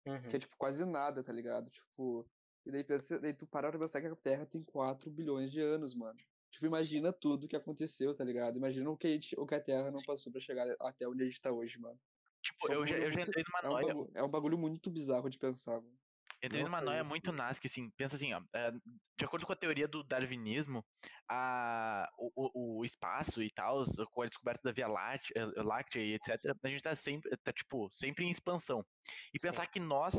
[0.06, 0.20] Uhum.
[0.22, 1.70] Que é, tipo, quase nada, tá ligado?
[1.70, 2.28] Tipo,
[2.64, 5.60] e daí, pensa, daí tu para pra pensar que a Terra tem 4 bilhões de
[5.60, 6.18] anos, mano.
[6.50, 8.56] Tipo, imagina tudo que aconteceu, tá ligado?
[8.56, 11.22] Imagina o que, a gente- o que a Terra não passou pra chegar até onde
[11.22, 11.98] a gente tá hoje, mano.
[12.42, 13.86] Tipo, um eu já, eu já muito- entrei numa É um, noia.
[13.94, 15.98] bagulho, é um bagulho muito bizarro de pensar, mano.
[16.44, 17.88] Entrei numa noia muito nasca, assim.
[17.90, 18.42] Pensa assim, ó.
[18.52, 18.72] é,
[19.16, 20.84] de acordo com a teoria do darwinismo,
[21.28, 26.00] a, o, o- o espaço e tal, com a descoberta da Via Láctea, eh, Láctea
[26.02, 28.84] e etc., a gente tá sempre, tá, tipo, sempre em expansão.
[29.32, 30.14] E pensar que nós,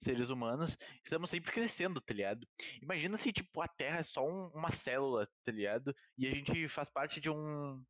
[0.00, 2.46] seres humanos, estamos sempre crescendo, tá ligado?
[2.82, 5.94] Imagina se, tipo, a Terra é só um- uma célula, tá ligado?
[6.18, 7.82] E a gente faz parte de um.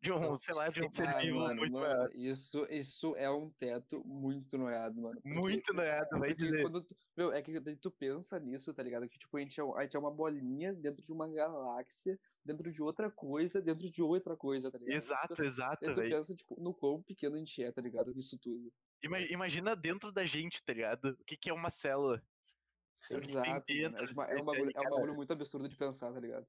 [0.00, 4.02] De um, sei lá, de um ser vivo muito mano, isso, isso é um teto
[4.04, 5.14] muito noiado, mano.
[5.22, 6.60] porque- Muito noiado, vai dizer.
[6.62, 9.08] quando tu, meu, é que tu pensa nisso, tá ligado?
[9.08, 12.72] Que tipo, a gente, é, a gente é uma bolinha dentro de uma galáxia, dentro
[12.72, 14.96] de outra coisa, dentro de outra coisa, tá ligado?
[14.96, 16.16] Exato, Tipo, exato, Daí tu velho.
[16.16, 18.10] pensa, tipo, no quão pequeno a gente é, tá ligado?
[18.18, 18.72] Isso tudo.
[19.02, 21.10] Ima- Imagina dentro da gente, tá ligado?
[21.10, 22.22] O que, que é uma célula?
[23.00, 23.16] Sim.
[23.16, 26.12] Exato, dentro, É, tipo, é, tá um bagulho, é um bagulho muito absurdo de pensar,
[26.12, 26.46] tá ligado?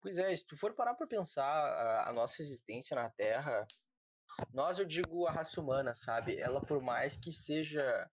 [0.00, 3.66] Pois é, se tu for parar pra pensar a, a nossa existência na Terra,
[4.52, 6.38] nós, eu digo a raça humana, sabe?
[6.38, 8.08] Ela, por mais que seja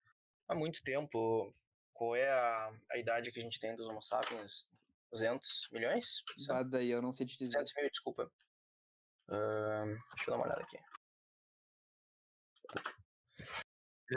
[0.48, 1.54] há muito tempo,
[1.92, 4.66] qual é a, a idade que a gente tem dos Homo sapiens?
[5.12, 6.24] 200 milhões?
[6.48, 7.58] Bah, daí eu não sei te dizer.
[7.58, 8.32] 200 mil, desculpa.
[9.30, 10.78] Ahn, deixa eu dar uma olhada aqui.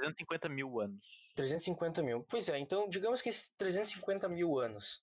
[0.01, 1.33] 350 mil anos.
[1.35, 2.25] 350 mil.
[2.25, 5.03] Pois é, então digamos que esses 350 mil anos,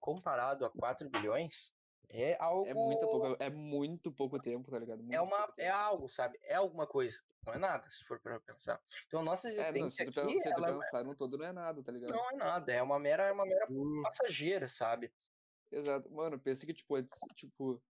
[0.00, 1.72] comparado a 4 bilhões,
[2.10, 2.66] é algo.
[2.66, 4.98] É muito pouco, é muito pouco tempo, tá ligado?
[4.98, 6.38] Muito é, uma, pouco é algo, sabe?
[6.42, 7.18] É alguma coisa.
[7.46, 8.80] Não é nada, se for para pensar.
[9.06, 11.36] Então a nossa É, não, se existência tu, aqui, se tu ela pensar no todo
[11.38, 12.12] não é nada, tá ligado?
[12.12, 12.72] não é nada.
[12.72, 15.12] É uma mera, é uma mera Uh, passageira, sabe?
[15.70, 16.10] Exato.
[16.12, 17.82] Mano, pensa que, tipo, antes, tipo,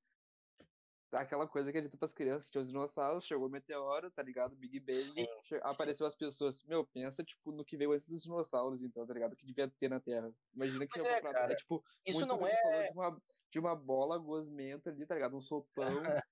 [1.13, 4.23] aquela coisa que é dita pras crianças, que tinha os dinossauros, chegou o meteoro, tá
[4.23, 4.57] ligado?
[4.57, 6.63] Big Bang, che- apareceu as pessoas.
[6.65, 9.37] Meu, pensa, tipo, no que veio antes dos dinossauros, então, tá ligado?
[9.37, 10.33] Que devia ter na Terra.
[10.55, 11.53] Imagina que é, cara.
[11.53, 12.57] é, tipo, Isso muito não é.
[12.63, 15.37] falou de uma, de uma bola gosmenta ali, tá ligado?
[15.37, 15.87] Um sopão.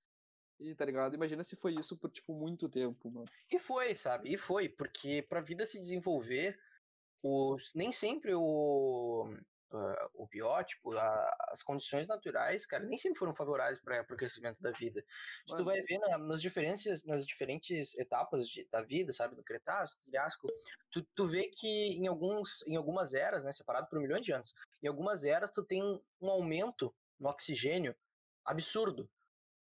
[0.58, 1.14] e, tá ligado?
[1.14, 3.28] Imagina se foi isso por, tipo, muito tempo, mano.
[3.50, 4.32] E foi, sabe?
[4.32, 6.58] E foi, porque pra vida se desenvolver,
[7.22, 7.72] os...
[7.74, 9.34] nem sempre o...
[9.72, 14.61] uh, o biótipo, a, as condições naturais, cara, nem sempre foram favoráveis para o crescimento
[14.61, 15.04] da vida.
[15.48, 19.42] Se tu vai ver na, nas, diferenças, nas diferentes etapas de, da vida, sabe, no
[19.42, 20.48] Cretáceo, no Triássico,
[20.90, 24.54] tu, tu vê que em, alguns, em algumas eras, né, separado por milhões de anos,
[24.83, 25.83] em algumas eras tu tem
[26.20, 27.94] um aumento no oxigênio
[28.44, 29.09] absurdo,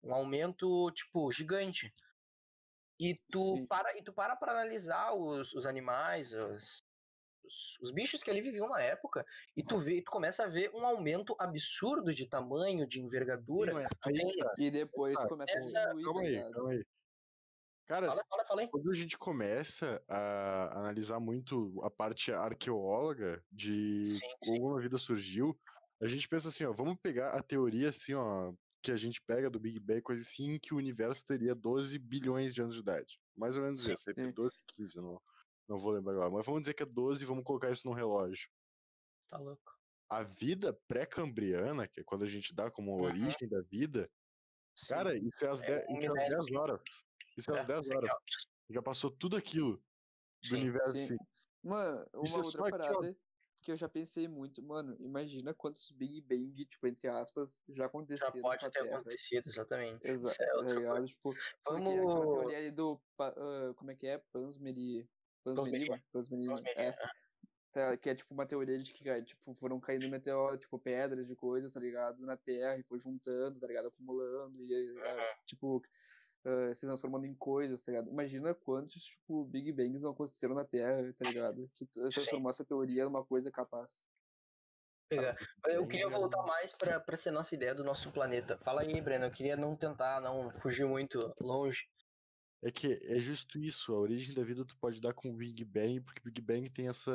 [0.02, 1.92] um aumento, tipo, gigante.
[2.98, 3.66] E tu Sim.
[3.66, 6.82] para e tu para para analisar os, os animais, os,
[7.46, 9.24] os, os, bichos que ali viviam na época,
[9.56, 13.72] e tu vê, tu começa a ver um aumento absurdo de tamanho, de envergadura.
[13.72, 15.80] Sim, aí, e depois ah, começa essa...
[15.80, 15.86] a.
[15.86, 16.86] Calma tá aí, calma aí.
[17.86, 24.06] Cara, fala, fala, fala quando a gente começa a analisar muito a parte arqueóloga de
[24.06, 24.60] sim, sim.
[24.60, 25.56] como a vida surgiu,
[26.00, 29.48] a gente pensa assim, ó, vamos pegar a teoria assim, ó, que a gente pega
[29.48, 33.20] do Big Bang, coisa assim, que o universo teria 12 bilhões de anos de idade.
[33.36, 35.20] Mais ou menos sim, isso, entre 12 e 15, não,
[35.68, 36.30] não vou lembrar agora.
[36.30, 38.48] Mas vamos dizer que é 12 e vamos colocar isso no relógio.
[39.28, 39.76] Tá louco.
[40.08, 43.04] A vida pré-cambriana, que é quando a gente dá como uhum.
[43.04, 44.10] origem da vida,
[44.74, 44.86] Sim.
[44.86, 46.82] cara, isso é às, é 10, isso é às 10 horas.
[47.36, 48.12] Isso é às 10 horas.
[48.70, 49.76] Já passou tudo aquilo
[50.42, 51.16] do Sim, universo, sim.
[51.62, 53.08] Mano, uma isso é outra parada.
[53.08, 53.18] Aqui,
[53.66, 58.32] que eu já pensei muito, mano, imagina quantos Big Bang, tipo, entre aspas, já aconteceram.
[58.32, 58.98] Já pode ter Terra.
[58.98, 60.06] acontecido, exatamente.
[60.06, 60.36] Exato.
[60.40, 61.06] É outra tá coisa.
[61.08, 61.34] Tipo,
[61.68, 61.92] Vamos...
[61.92, 62.92] aquela teoria ali do.
[62.92, 64.18] Uh, como é que é?
[64.32, 65.08] Pansmeri.
[65.54, 66.02] Pansmeri.
[66.12, 66.62] Pansmeri.
[66.76, 66.96] É.
[67.72, 71.36] Tá, que é tipo uma teoria de que tipo, foram caindo meteoros, tipo, pedras de
[71.36, 72.24] coisas, tá ligado?
[72.24, 73.88] Na Terra e foi juntando, tá ligado?
[73.88, 74.58] Acumulando.
[74.64, 75.34] E, uhum.
[75.44, 75.82] tipo,
[76.46, 78.10] uh, se transformando em coisas, tá ligado?
[78.10, 81.70] Imagina quantos, tipo, Big Bangs não aconteceram na Terra, tá ligado?
[81.74, 84.06] Que transformou essa teoria numa coisa capaz.
[85.10, 88.58] Pois é, eu queria voltar mais para ser nossa ideia do nosso planeta.
[88.64, 91.86] Fala aí, Breno, eu queria não tentar, não fugir muito longe.
[92.66, 95.64] É que é justo isso, a origem da vida tu pode dar com o Big
[95.64, 97.12] Bang, porque o Big Bang tem essa,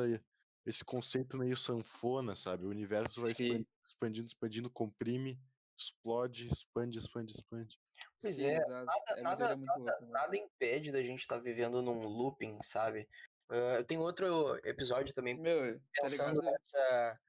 [0.65, 2.65] esse conceito meio sanfona, sabe?
[2.65, 3.21] O universo Sim.
[3.21, 5.37] vai expandindo, expandindo, expandindo, comprime,
[5.77, 7.77] explode, expande, expande, expande.
[8.21, 8.85] Pois Sim, é, exato.
[8.85, 13.05] nada, é nada, nada, louco, nada, impede da gente estar tá vivendo num looping, sabe?
[13.49, 17.19] Uh, eu tenho outro episódio também Meu, tá pensando tá nessa,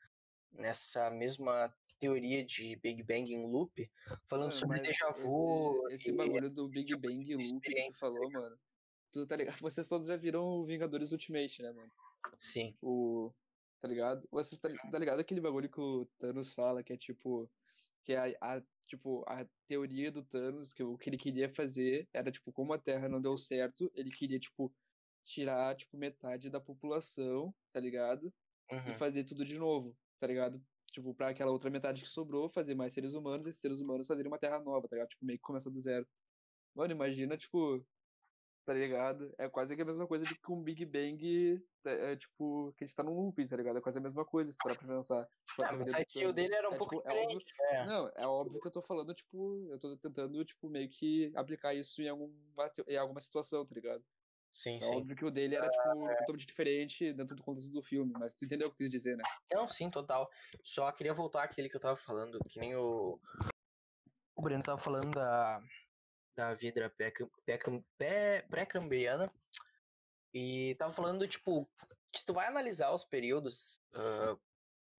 [0.52, 3.88] nessa mesma teoria de Big Bang em loop,
[4.26, 5.86] falando mano, sobre déjà vu.
[5.86, 8.58] Esse, esse bagulho do Big tipo Bang loop que tu falou, tá mano.
[9.12, 9.56] Tu tá ligado?
[9.62, 11.92] Vocês todos já viram o Vingadores Ultimate, né, mano?
[12.40, 12.76] Sim.
[12.82, 13.32] O.
[13.80, 14.26] Tá ligado?
[14.32, 17.48] Vocês tá, tá ligado aquele bagulho que o Thanos fala, que é tipo.
[18.04, 22.08] Que é a, a tipo, a teoria do Thanos, que o que ele queria fazer
[22.12, 24.74] era, tipo, como a Terra não deu certo, ele queria, tipo,
[25.24, 28.32] tirar, tipo, metade da população, tá ligado?
[28.70, 28.88] Uhum.
[28.88, 30.60] E fazer tudo de novo, tá ligado?
[30.92, 34.07] Tipo, pra aquela outra metade que sobrou, fazer mais seres humanos, e esses seres humanos
[34.07, 35.09] fazerem uma Terra nova, tá ligado?
[35.09, 36.07] Tipo, meio que começa do zero.
[36.74, 37.85] Mano, imagina, tipo,
[38.64, 39.35] tá ligado?
[39.38, 42.85] É quase que a mesma coisa de que um Big Bang, é, é, tipo, que
[42.85, 43.78] a gente tá num looping, tá ligado?
[43.78, 45.28] É quase a mesma coisa, se parar pra pensar.
[45.48, 47.52] Tipo, ah, mas aqui o dele era um é, pouco tipo, é diferente.
[47.59, 50.88] É óbvio, Não, é óbvio que eu tô falando, tipo, eu tô tentando, tipo, meio
[50.88, 54.05] que aplicar isso em alguma, em alguma situação, tá ligado?
[54.52, 54.94] Sim, é sim.
[54.94, 56.16] óbvio que o dele era, tipo, é...
[56.16, 59.16] totalmente diferente dentro do contexto do filme, mas tu entendeu o que eu quis dizer,
[59.16, 59.24] né?
[59.50, 60.30] Não, sim, total.
[60.62, 63.18] Só queria voltar àquele que eu tava falando, que nem o.
[64.36, 65.62] O Breno tava falando da,
[66.36, 66.92] da vidra
[68.50, 69.32] pré-cambriana.
[70.34, 71.68] E tava falando, tipo,
[72.10, 74.38] que se tu vai analisar os períodos, uh,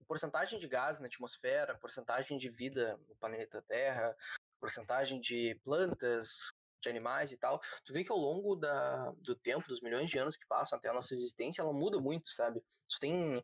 [0.06, 4.16] porcentagem de gás na atmosfera, porcentagem de vida no planeta Terra,
[4.60, 6.52] porcentagem de plantas,
[6.84, 10.18] de animais e tal, tu vê que ao longo da, do tempo, dos milhões de
[10.18, 12.60] anos que passam até a nossa existência, ela muda muito, sabe?
[12.88, 13.42] Tu tem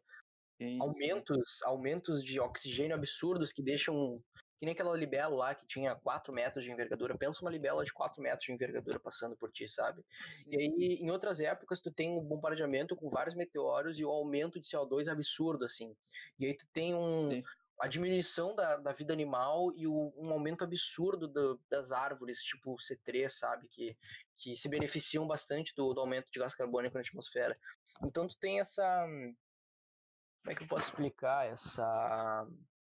[0.81, 4.22] aumentos, aumentos de oxigênio absurdos que deixam
[4.61, 7.16] que nem aquela libelo lá que tinha 4 metros de envergadura.
[7.16, 10.05] Pensa uma libela de 4 metros de envergadura passando por ti, sabe?
[10.29, 10.50] Sim.
[10.50, 14.61] E aí, em outras épocas, tu tem um bombardeamento com vários meteoros e o aumento
[14.61, 15.96] de CO2 absurdo, assim.
[16.38, 17.42] E aí tu tem um, Sim.
[17.80, 22.76] A diminuição da, da vida animal e o, um aumento absurdo do, das árvores, tipo
[22.76, 23.66] C3, sabe?
[23.68, 23.96] Que,
[24.36, 27.58] que se beneficiam bastante do, do aumento de gás carbônico na atmosfera.
[28.04, 29.06] Então tu tem essa...
[29.06, 31.46] Como é que eu posso explicar?
[31.46, 32.46] Essa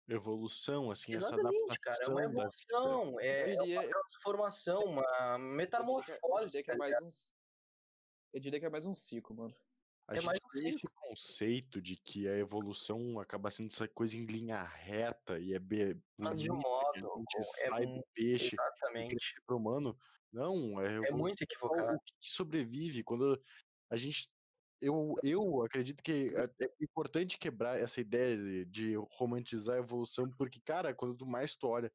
[0.10, 1.82] evolução, assim, Exatamente, essa adaptação.
[1.82, 6.58] Cara, é uma evolução, é, diria, é, uma transformação, uma metamorfose.
[6.58, 7.08] Eu diria, que é mais um,
[8.34, 9.56] eu diria que é mais um ciclo, mano.
[10.08, 14.26] A é gente tem esse conceito de que a evolução acaba sendo essa coisa em
[14.26, 15.98] linha reta e é be...
[16.18, 19.42] Mas de um modo, a gente é sai do peixe exatamente.
[19.46, 19.98] pro humano.
[20.32, 21.96] Não, é, é muito equivocado.
[21.96, 23.42] O que sobrevive quando
[23.90, 24.30] a gente
[24.82, 30.28] eu, eu acredito que é, é importante quebrar essa ideia de, de, romantizar a evolução,
[30.32, 31.92] porque, cara, quando tu mais tu olha,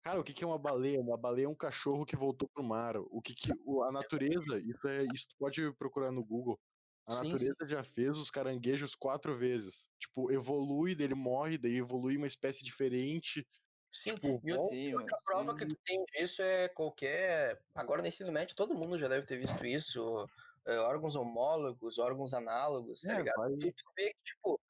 [0.00, 1.00] cara, o que, que é uma baleia?
[1.00, 2.96] Uma baleia é um cachorro que voltou pro mar.
[2.96, 6.58] O que, que a natureza, isso é, isso pode procurar no Google.
[7.06, 9.88] A Sim, natureza já fez os caranguejos quatro vezes.
[9.98, 13.46] Tipo, evolui, daí ele morre, daí evolui uma espécie diferente.
[13.92, 15.58] Sim, Tipo, e outra, sim, e outra mano, prova sim.
[15.58, 17.60] que tu tem disso é qualquer.
[17.74, 20.26] Agora no ensino médio todo mundo já deve ter visto isso.
[20.66, 23.36] é, órgãos homólogos, órgãos análogos, tá É, ligado?
[23.36, 24.60] vai- E tu vê que, tipo,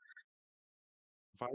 [1.38, 1.50] vai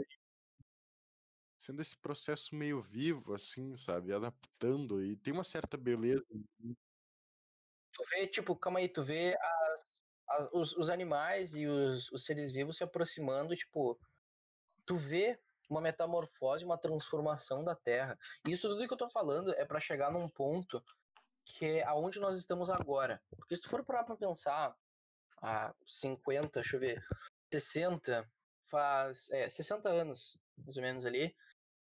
[1.58, 4.12] sendo esse processo meio vivo, assim, sabe?
[4.12, 5.02] Adaptando.
[5.02, 6.24] E tem uma certa beleza.
[7.92, 9.85] tu vê, tipo, calma aí, tu vê as,
[10.52, 13.98] os, os animais e os, os seres vivos se aproximando, tipo,
[14.84, 18.18] tu vê uma metamorfose, uma transformação da Terra.
[18.46, 20.82] E isso tudo que eu tô falando é pra chegar num ponto
[21.44, 23.22] que é aonde nós estamos agora.
[23.36, 24.76] Porque se tu for parar pra pensar,
[25.40, 27.04] há 50, deixa eu ver,
[27.52, 28.28] 60,
[28.68, 31.34] faz, é, 60 anos, mais ou menos ali,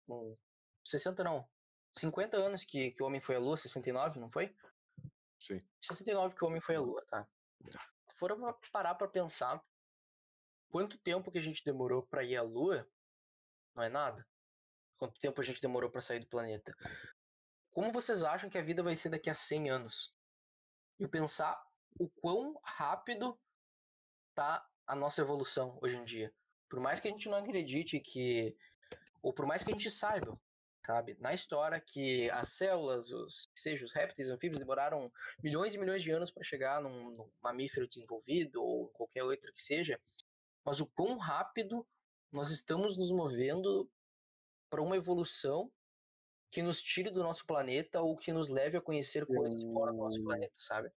[0.07, 0.35] um,
[0.85, 1.47] 60 não,
[1.93, 4.55] 50 anos que, que o homem foi à Lua, 69, não foi?
[5.39, 5.61] Sim.
[5.81, 7.27] 69 que o homem foi à Lua, tá?
[8.17, 8.35] For
[8.71, 9.63] parar pra pensar
[10.69, 12.87] quanto tempo que a gente demorou pra ir à Lua,
[13.75, 14.27] não é nada.
[14.97, 16.75] Quanto tempo a gente demorou pra sair do planeta.
[17.69, 20.15] Como vocês acham que a vida vai ser daqui a 100 anos?
[20.99, 21.63] E pensar
[21.99, 23.39] o quão rápido
[24.33, 26.33] tá a nossa evolução hoje em dia.
[26.67, 28.57] Por mais que a gente não acredite que.
[29.21, 30.39] Ou por mais que a gente saiba,
[30.87, 31.17] sabe?
[31.19, 35.11] Na história que as células, os, seja, os répteis, anfíbios, demoraram
[35.43, 39.61] milhões e milhões de anos para chegar num, num mamífero desenvolvido ou qualquer outro que
[39.61, 39.99] seja.
[40.63, 41.85] Mas o quão rápido
[42.31, 43.89] nós estamos nos movendo
[44.69, 45.69] para uma evolução
[46.49, 49.97] que nos tire do nosso planeta ou que nos leve a conhecer coisas fora do
[49.97, 50.89] nosso planeta, sabe?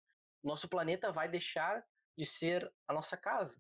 [0.45, 1.83] Nosso planeta vai deixar
[2.17, 3.59] de ser a nossa casa.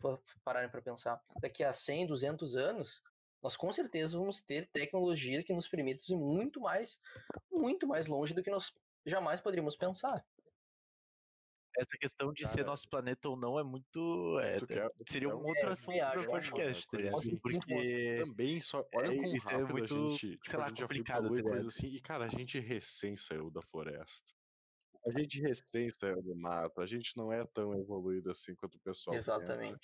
[0.00, 3.00] Se pararem para pensar, daqui a 100, 200 anos,
[3.42, 7.00] nós com certeza vamos ter tecnologia que nos permita ir muito mais,
[7.50, 8.72] muito mais longe do que nós
[9.06, 10.24] jamais poderíamos pensar.
[11.76, 14.40] Essa questão de ser Cara, nosso planeta ou não é muito.
[14.40, 17.38] é, Tu quer- seria um outro É, assunto viagem, para acho, podcast, tá assim, bom.
[17.40, 18.16] Porque.
[18.18, 18.88] Também só.
[18.92, 20.38] Olha É, como isso é rápido muito, a gente.
[20.44, 21.86] sei lá, a gente já complicado, e tá coisa assim.
[21.86, 24.32] E, cara, a gente recém saiu da floresta.
[25.06, 26.80] A gente recém saiu do mato.
[26.80, 29.14] A gente não é tão evoluído assim quanto o pessoal.
[29.16, 29.78] pensa.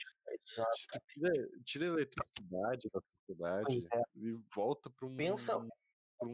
[0.52, 0.70] Exato.
[1.08, 4.02] Tira, tira a eletricidade da sociedade é.
[4.16, 5.16] e volta pra um.
[5.16, 5.70] Pensa uma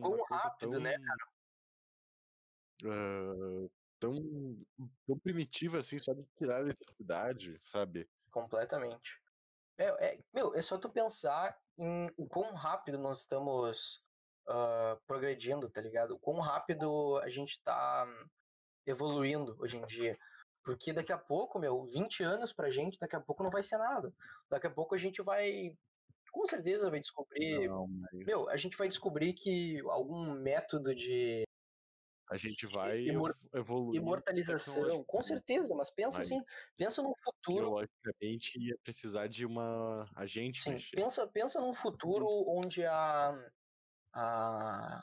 [0.01, 0.97] quão rápido, tão, né,
[2.85, 3.69] ah,
[3.99, 4.15] tão,
[5.07, 8.09] tão primitiva assim, só de tirar a eletricidade, sabe?
[8.31, 9.21] Completamente.
[9.77, 14.05] É, é- meu, é só tu pensar em o quão rápido nós estamos
[14.49, 16.13] ah, progredindo, tá ligado?
[16.15, 18.07] O quão rápido a gente tá
[18.87, 20.19] evoluindo hoje em dia.
[20.65, 23.79] Porque daqui a pouco, meu, 20 anos pra gente, daqui a pouco não vai ser
[23.79, 24.13] nada.
[24.51, 25.77] Daqui a pouco a gente vai,
[26.31, 27.69] com certeza, vai descobrir.
[27.69, 31.45] Não, mas Meu, a gente vai descobrir que algum método de
[32.31, 36.41] a gente vai imor- evo- evoluir imortalização, com tecnologicamente, certeza, mas pensa mas assim,
[36.79, 40.97] pensa num futuro biologicamente ia precisar de uma agente Sim, mexer.
[40.97, 43.33] pensa, pensa num futuro onde a,
[44.15, 45.03] a,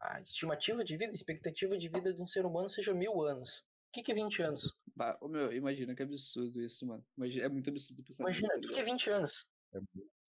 [0.00, 3.69] a estimativa de vida, a expectativa de vida de um ser humano seja mil anos.
[3.90, 4.62] O que, que é 20 anos?
[4.94, 7.04] Bah, meu, imagina que absurdo isso, mano.
[7.16, 8.92] Imagina, é muito absurdo pensar Imagina, nisso, o tá que, que é ligado?
[8.92, 9.46] 20 anos?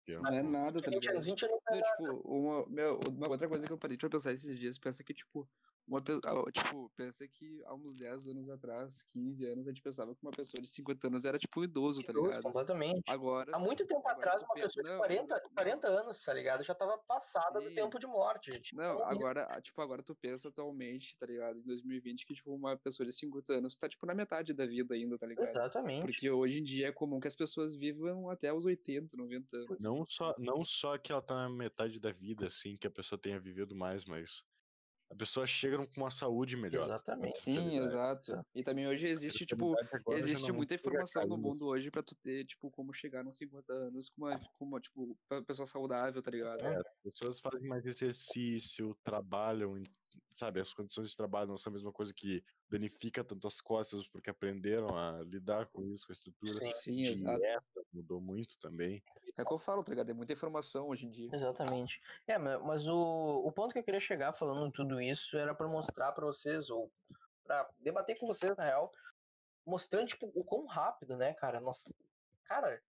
[0.08, 1.26] Não é nada, tá 20 anos, ligado?
[1.26, 1.96] 20 anos não é Meu, nada.
[1.96, 5.12] tipo, uma, meu, uma outra coisa que eu parei pra pensar esses dias, pensa que,
[5.12, 5.50] tipo,
[5.92, 10.14] uma pessoa, tipo, pensa que há uns 10 anos atrás, 15 anos, a gente pensava
[10.14, 12.42] que uma pessoa de 50 anos era, tipo, um idoso, tá ligado?
[12.42, 13.02] completamente.
[13.06, 15.54] Agora, Há muito tempo agora atrás, uma pessoa de não, 40, exatamente.
[15.54, 16.64] 40 anos, tá ligado?
[16.64, 17.74] Já tava passada do Sim.
[17.74, 18.52] tempo de morte.
[18.52, 18.74] gente.
[18.74, 21.58] Não, agora, ah, tipo, agora tu pensa atualmente, tá ligado?
[21.58, 24.94] Em 2020, que, tipo, uma pessoa de 50 anos tá, tipo, na metade da vida
[24.94, 25.48] ainda, tá ligado?
[25.48, 26.02] Exatamente.
[26.02, 29.78] Porque hoje em dia é comum que as pessoas vivam até os 80, 90 anos.
[29.78, 33.18] Não só, não só que ela tá na metade da vida, assim, que a pessoa
[33.18, 34.44] tenha vivido mais, mas
[35.12, 36.84] a pessoa chega com uma saúde melhor.
[36.84, 37.36] Exatamente.
[37.36, 38.32] a Sim, exato.
[38.32, 38.48] Exato.
[38.54, 39.74] E também hoje existe, tipo,
[40.10, 43.36] existe não muita a informação no mundo hoje pra tu ter, tipo, como chegar nos
[43.36, 46.64] 50 anos com uma, com uma tipo, pessoa saudável, tá ligado?
[46.64, 49.82] É, as pessoas fazem mais exercício, trabalham,
[50.34, 50.60] sabe?
[50.60, 54.30] As condições de trabalho não são a mesma coisa que danifica tanto as costas porque
[54.30, 56.58] aprenderam a lidar com isso, com a estrutura.
[56.58, 56.72] Sim.
[56.72, 57.40] Sim, exato.
[57.40, 59.02] Dieta mudou muito também.
[59.36, 60.10] É o que eu falo, tá ligado?
[60.10, 61.30] É muita informação hoje em dia.
[61.32, 62.00] Exatamente.
[62.26, 65.66] É, ma- mas o, o ponto que eu queria chegar falando tudo isso era pra
[65.66, 66.90] mostrar pra vocês, ou
[67.44, 68.92] pra debater com vocês, na real,
[69.66, 71.60] mostrando, tipo, o quão rápido, né, cara?
[71.60, 71.92] Nossa,
[72.44, 72.82] cara,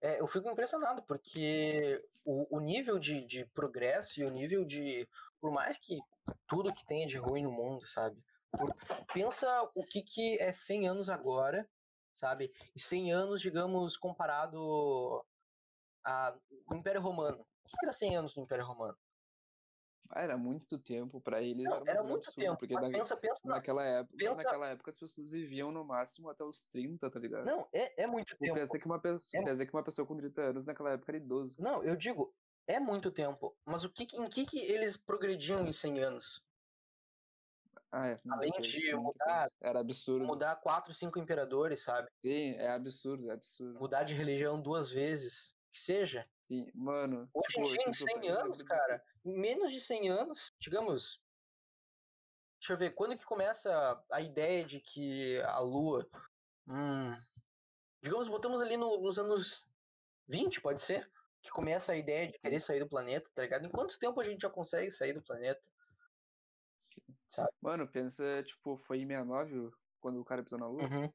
[0.00, 5.06] é, eu fico impressionado, porque o, o nível de, de progresso e o nível de.
[5.40, 5.98] Por mais que
[6.46, 8.16] tudo que tenha de ruim no mundo, sabe?
[8.50, 8.74] Por-
[9.12, 11.68] pensa o que, que é 100 anos agora,
[12.14, 12.50] sabe?
[12.74, 15.24] E 100 anos, digamos, comparado
[16.08, 16.38] a,
[16.70, 17.40] o Império Romano.
[17.64, 18.96] O que era 100 anos do Império Romano?
[20.10, 22.56] Ah, era muito tempo pra eles, Não, era, era muito absurdo, tempo.
[22.58, 23.56] porque na- pensa, pensa na...
[23.56, 27.44] naquela época, pensa- naquela época as pessoas viviam no máximo até os 30, tá ligado?
[27.44, 28.54] Não, é, é muito Tipo, tempo.
[28.54, 31.18] pensa que, uma pessoa, É- pensa que uma pessoa com 30 anos naquela época era
[31.18, 31.60] idoso.
[31.60, 32.34] Não, eu digo,
[32.66, 33.54] é muito tempo.
[33.66, 36.42] Mas o que, em que, que eles progrediam em 100 anos?
[37.92, 38.20] Ah, é.
[38.30, 39.50] Além coisa, de mudar-.
[39.60, 40.24] Era absurdo.
[40.26, 42.08] Mudar quatro, cinco imperadores, sabe?
[42.24, 43.78] Sim, é absurdo, é absurdo.
[43.78, 45.57] Mudar de religião duas vezes.
[45.78, 46.28] Que seja.
[46.48, 47.30] Sim, mano.
[47.32, 49.80] Hoje tipo, em dia, em esse 100 grupo aí, eu anos, cara, em menos de
[49.80, 51.22] 100 anos, digamos.
[52.58, 56.08] Deixa eu ver, quando que começa a ideia de que a Lua.
[56.66, 57.16] Hum,
[58.02, 59.68] digamos, botamos ali no- nos anos
[60.26, 61.08] 20, pode ser?
[61.40, 63.64] Que começa a ideia de querer sair do planeta, tá ligado?
[63.66, 65.62] Em quanto tempo a gente já consegue sair do planeta?
[67.28, 67.50] Sabe?
[67.60, 70.82] Mano, pensa, tipo, foi em 69 o- quando o cara pisou na lua.
[70.82, 71.12] Uhum.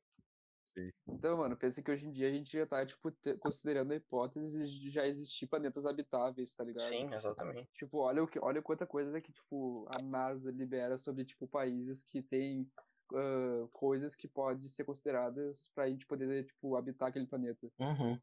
[1.08, 3.96] Então, mano, pensa que hoje em dia a gente já tá, tipo, te- considerando a
[3.96, 6.88] hipótese de já existir planetas habitáveis, tá ligado?
[6.88, 7.70] Sim, exatamente.
[7.74, 12.04] Tipo, olha, o que, olha quanta coisa que, tipo, a NASA libera sobre, tipo, países
[12.04, 12.70] que têm
[13.14, 17.72] ah, coisas que podem ser consideradas pra gente poder, tipo, habitar aquele planeta.
[17.80, 18.20] Uhum.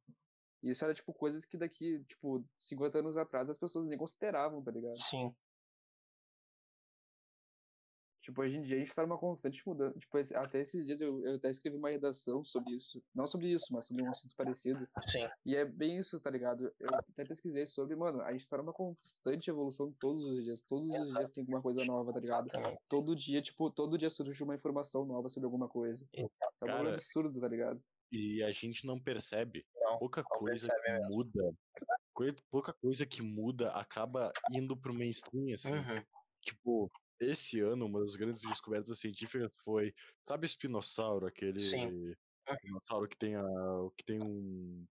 [0.62, 4.70] Isso era, tipo, coisas que daqui, tipo, 50 anos atrás as pessoas nem consideravam, tá
[4.70, 4.96] ligado?
[4.96, 5.34] Sim.
[8.30, 9.98] Tipo, hoje em dia a gente tá numa constante mudança.
[9.98, 13.02] Tipo, até esses dias eu, eu até escrevi uma redação sobre isso.
[13.12, 14.88] Não sobre isso, mas sobre um assunto parecido.
[15.08, 15.28] Sim.
[15.44, 16.72] E é bem isso, tá ligado?
[16.78, 20.62] Eu até pesquisei sobre, mano, a gente tá numa constante evolução todos os dias.
[20.62, 22.48] Todos os dias tem alguma coisa nova, tá ligado?
[22.48, 22.80] Exatamente.
[22.88, 26.08] Todo dia, tipo, todo dia surge uma informação nova sobre alguma coisa.
[26.14, 26.28] É um
[26.60, 27.82] Cara, absurdo, tá ligado?
[28.12, 29.66] E a gente não percebe.
[29.74, 31.54] Não, Pouca não coisa percebe que muda.
[32.50, 35.72] Pouca coisa que muda acaba indo pro mainstream, assim.
[35.72, 36.04] Uhum.
[36.42, 36.90] Tipo,
[37.20, 39.94] esse ano, uma das grandes descobertas científicas foi.
[40.26, 41.26] Sabe o espinossauro?
[41.26, 41.60] Aquele.
[41.60, 42.14] Sim.
[42.64, 43.42] Dinossauro que tem a.
[43.96, 44.86] que tem um.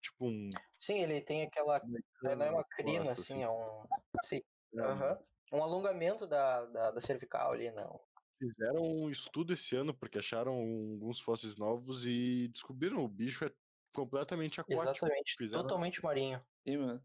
[0.00, 0.50] Tipo um.
[0.78, 1.80] Sim, ele tem aquela.
[2.22, 3.42] Não é uma crina, assim, assim.
[3.42, 3.84] é um.
[4.24, 4.40] Sim.
[4.74, 5.18] é, aham.
[5.52, 8.00] Um alongamento da, da, da cervical ali, não.
[8.38, 13.52] Fizeram um estudo esse ano porque acharam alguns fósseis novos e descobriram o bicho é
[13.94, 14.82] completamente aquático.
[14.82, 15.36] Exatamente.
[15.38, 16.44] Fizeram Totalmente marinho.
[16.66, 17.04] E, mano,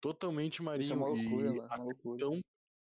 [0.00, 0.96] totalmente isso é marinho.
[0.96, 1.68] uma loucura, e mano.
[1.68, 2.16] Uma loucura.
[2.16, 2.40] Então,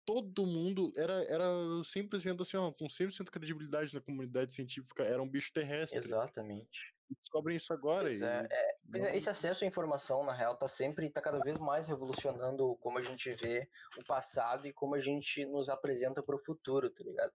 [0.08, 1.44] todo mundo era, era
[1.84, 5.98] simplesmente assim, ó, com 100% de credibilidade na comunidade científica, era um bicho terrestre.
[5.98, 6.94] Exatamente.
[7.10, 8.04] E Descobrem isso agora.
[8.06, 8.48] Pois e é,
[8.90, 12.74] Pois é, esse acesso à informação, na real, tá sempre, tá cada vez mais revolucionando
[12.76, 13.68] como a gente vê
[13.98, 17.32] o passado e como a gente nos apresenta pro futuro, tá ligado?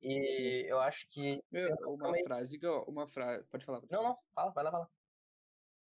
[0.00, 0.68] E Sim.
[0.68, 1.42] eu acho que.
[1.52, 3.80] Meu, uma também- frase uma frase, pode falar.
[3.80, 4.14] pode Não, falar.
[4.14, 4.88] não, fala, vai lá, vai lá.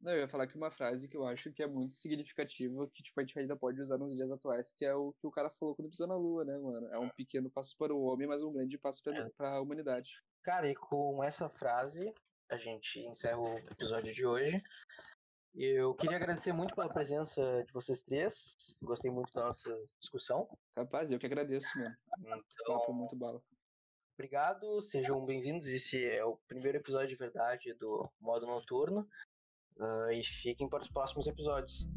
[0.01, 3.03] Não, eu ia falar que uma frase que eu acho que é muito significativa, que
[3.03, 5.49] tipo, a gente ainda pode usar nos dias atuais, que é o que o cara
[5.51, 6.87] falou quando pisou na lua, né, mano?
[6.87, 9.13] É um pequeno passo para o homem, mas um grande passo É.
[9.13, 10.09] pra, pra humanidade.
[10.43, 12.11] Cara, e com essa frase,
[12.49, 14.63] a gente encerra o episódio de hoje.
[15.53, 18.55] Eu queria agradecer muito pela presença de vocês três.
[18.81, 20.47] Gostei muito da nossa discussão.
[20.73, 21.95] Capaz, eu que agradeço, mano.
[22.19, 23.39] Então, Papo muito bala.
[24.17, 25.67] obrigado, sejam bem-vindos.
[25.67, 29.07] Esse é o primeiro episódio de verdade do modo noturno.
[29.81, 31.87] Ah, e fiquem para os próximos episódios.